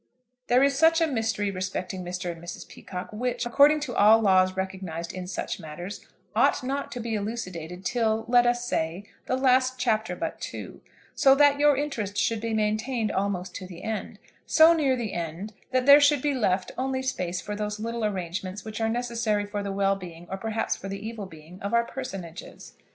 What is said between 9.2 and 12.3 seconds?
the last chapter but two, so that your interest